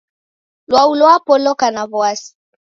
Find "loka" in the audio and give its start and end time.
1.43-1.67